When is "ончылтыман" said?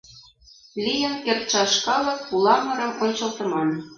3.03-3.69